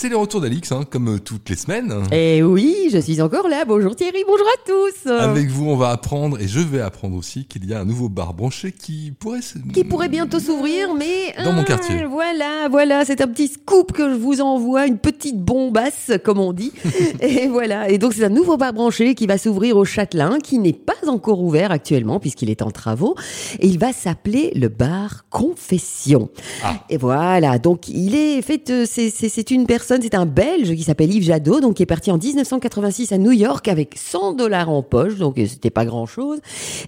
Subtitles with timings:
[0.00, 1.92] C'est le retour d'Alix, hein, comme euh, toutes les semaines.
[2.10, 3.66] Et oui, je suis encore là.
[3.66, 5.10] Bonjour Thierry, bonjour à tous.
[5.10, 8.08] Avec vous, on va apprendre, et je vais apprendre aussi, qu'il y a un nouveau
[8.08, 9.42] bar branché qui pourrait...
[9.42, 11.34] se- Qui pourrait bientôt s'ouvrir, mais...
[11.44, 12.06] Dans mon Ah, quartier.
[12.06, 16.54] Voilà, voilà, c'est un petit scoop que je vous envoie, une petite bombasse, comme on
[16.54, 16.72] dit.
[17.20, 20.58] et voilà, et donc c'est un nouveau bar branché qui va s'ouvrir au Châtelain, qui
[20.58, 23.16] n'est pas encore ouvert actuellement, puisqu'il est en travaux.
[23.58, 26.30] Et il va s'appeler le bar Confession.
[26.64, 26.86] Ah.
[26.88, 31.12] Et voilà, donc il est fait, euh, c'est une personne, c'est un Belge qui s'appelle
[31.12, 34.82] Yves Jadot, donc qui est parti en 1986 à New York avec 100 dollars en
[34.82, 36.38] poche, donc euh, c'était pas grand chose.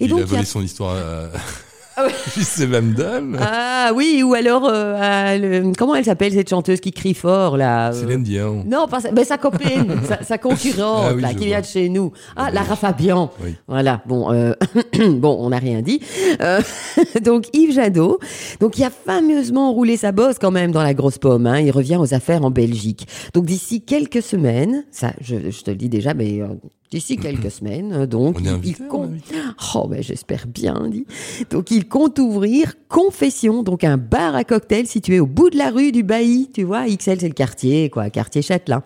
[0.00, 1.28] Et il donc a volé son histoire à...
[1.96, 2.06] Ah.
[2.34, 3.38] Gisèle Vandal.
[3.40, 7.56] Ah oui, ou alors, euh, à le- comment elle s'appelle cette chanteuse qui crie fort
[7.56, 8.64] là euh, Céline Dion.
[8.66, 11.46] Non, pas sa, ben, sa copine, sa, sa concurrente Ah oui, là, je qui vois.
[11.48, 12.12] vient de chez nous.
[12.36, 12.54] Ah, Oui.
[12.54, 13.30] Lara Fabian.
[13.42, 13.54] Oui.
[13.68, 14.02] Voilà.
[14.06, 14.52] Bon, euh,
[15.10, 16.00] bon, on n'a rien dit.
[16.40, 16.60] Euh,
[17.24, 18.18] donc Yves Jadot,
[18.60, 21.46] donc il a fameusement roulé sa bosse quand même dans la grosse pomme.
[21.46, 21.60] Hein.
[21.60, 23.06] Il revient aux affaires en Belgique.
[23.34, 26.46] Donc d'ici quelques semaines, ça, je, je te le dis déjà, mais euh,
[26.92, 29.74] d'ici quelques semaines, euh, donc On est il- invité, il on est compte-.
[29.74, 31.06] Oh, ben j'espère bien, dit.
[31.50, 35.70] Donc il compte ouvrir Confession, donc un bar à cocktail situé au bout de la
[35.70, 36.84] rue du Bailly, tu vois.
[36.86, 38.82] XL, c'est le quartier, quoi, quartier Châtelain.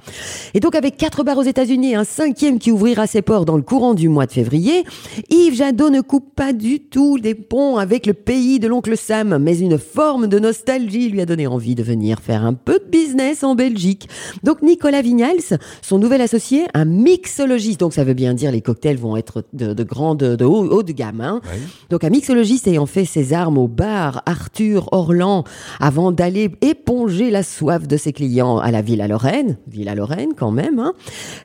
[0.54, 3.56] Et donc avec quatre bars aux États-Unis et un cinquième qui ouvrira ses portes dans
[3.56, 4.84] le courant du mois de février,
[5.28, 9.38] Yves Jadot ne coupe pas du tout des ponts avec le pays de l'oncle Sam,
[9.38, 12.88] mais une forme de nostalgie lui a donné envie de venir faire un peu de
[12.88, 14.08] business en Belgique.
[14.44, 18.96] Donc Nicolas Vignals, son nouvel associé, un mixologiste, donc ça veut bien dire les cocktails
[18.98, 21.20] vont être de, de grande, de haut, haut de gamme.
[21.20, 21.40] hein.
[21.44, 21.58] Ouais.
[21.90, 25.44] Donc un mixologiste ayant fait ses armes au bar Arthur Orlan
[25.80, 30.50] avant d'aller éponger la soif de ses clients à la Villa Lorraine, Villa Lorraine quand
[30.50, 30.78] même.
[30.78, 30.92] hein.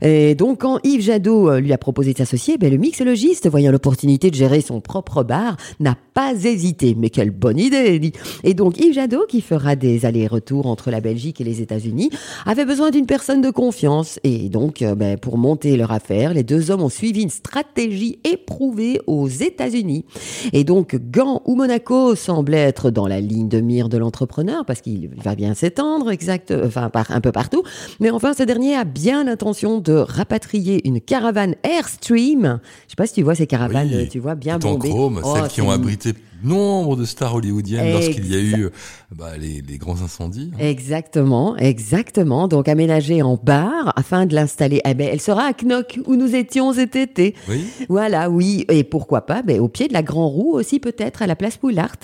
[0.02, 3.71] Et donc quand Yves Jadot euh, lui a proposé de s'associer, ben, le mixologiste, voyant
[3.71, 6.95] l'opportunité de gérer son propre bar, n'a pas hésité.
[6.97, 8.11] Mais quelle bonne idée.
[8.43, 12.09] Et donc Yves Jadot, qui fera des allers-retours entre la Belgique et les États-Unis,
[12.45, 14.19] avait besoin d'une personne de confiance.
[14.23, 18.20] Et donc euh, ben, pour monter leur affaire, les deux hommes ont suivi une stratégie
[18.23, 20.06] éprouvée aux États-Unis.
[20.53, 24.82] Et donc, Gand ou Monaco semblent être dans la ligne de mire de l'entrepreneur parce
[24.82, 27.64] qu'il va bien s'étendre, exact, enfin, par, un peu partout.
[27.99, 32.60] Mais enfin, ce dernier a bien l'intention de rapatrier une caravane Airstream.
[32.88, 34.89] Je sais pas si tu vois ces caravanes, Oui, tu vois, bien bombées.
[34.89, 36.14] chrome, Oh, celles qui ont abrité
[36.44, 38.70] nombre de stars hollywoodiennes lorsqu'il y a eu
[39.15, 40.52] bah, les, les grands incendies.
[40.60, 42.48] Exactement, exactement.
[42.48, 44.82] Donc aménagée en bar afin de l'installer.
[44.86, 47.36] Eh ben, elle sera à Knock où nous étions cet été.
[47.49, 51.21] Oui, Voilà, oui, et pourquoi pas, ben, au pied de la Grand Roue aussi peut-être
[51.21, 51.95] à la place Poulart.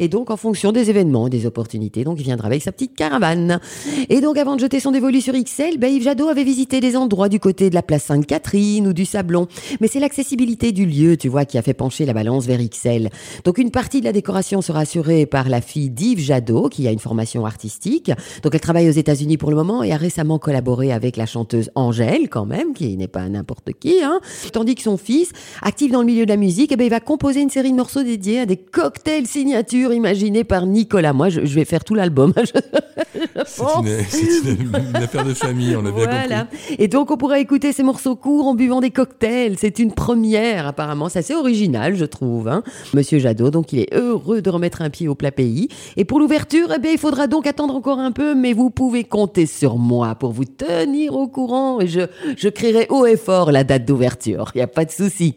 [0.00, 3.60] Et donc en fonction des événements, des opportunités, donc il viendra avec sa petite caravane.
[4.08, 6.96] Et donc avant de jeter son dévolu sur XL, ben, Yves Jadot avait visité des
[6.96, 9.46] endroits du côté de la place Sainte-Catherine ou du Sablon.
[9.80, 13.10] Mais c'est l'accessibilité du lieu, tu vois, qui a fait pencher la balance vers XL.
[13.44, 16.90] Donc une partie de la décoration sera assurée par la fille d'Yves Jadot, qui a
[16.90, 18.10] une formation artistique.
[18.42, 21.70] Donc elle travaille aux États-Unis pour le moment et a récemment collaboré avec la chanteuse
[21.74, 24.02] Angèle, quand même, qui n'est pas n'importe qui.
[24.02, 24.20] Hein.
[24.52, 25.30] Tandis que son fils,
[25.62, 27.76] actif dans le milieu de la musique, eh ben, il va composer une série de
[27.76, 31.12] morceaux dédiés à des cocktails signatures imaginés par Nicolas.
[31.12, 32.32] Moi, je vais faire tout l'album.
[33.46, 36.40] c'est une, affaire de famille, on a bien Voilà.
[36.44, 36.76] compris.
[36.78, 39.56] Et donc, on pourra écouter ces morceaux courts en buvant des cocktails.
[39.58, 41.08] C'est une première, apparemment.
[41.08, 42.48] C'est assez original, je trouve.
[42.48, 42.62] Hein.
[42.94, 45.68] Monsieur Jadot, donc, il est heureux de remettre un pied au plat pays.
[45.96, 49.04] Et pour l'ouverture, eh bien, il faudra donc attendre encore un peu, mais vous pouvez
[49.04, 51.80] compter sur moi pour vous tenir au courant.
[51.80, 52.00] Et je,
[52.36, 54.50] je crierai haut et fort la date d'ouverture.
[54.54, 55.36] Il n'y a pas de souci.